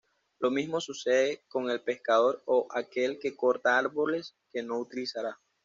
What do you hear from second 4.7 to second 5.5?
utilizará.